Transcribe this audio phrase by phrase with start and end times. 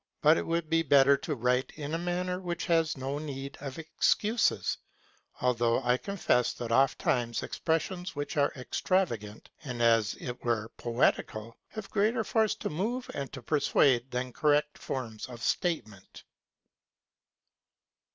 [0.23, 3.77] But it would be better to write in a manner that has no need of
[3.77, 4.75] excuses:
[5.41, 11.55] although I confess that oft times expressions which are extravagant, and as it were poetical,
[11.67, 16.23] have greater force to move and to persuade than correct forms of statement.